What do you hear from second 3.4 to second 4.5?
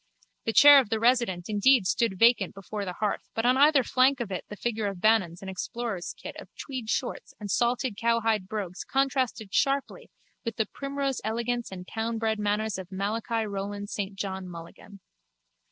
on either flank of it